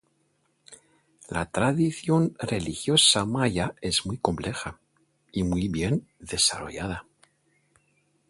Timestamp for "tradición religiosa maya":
1.51-3.75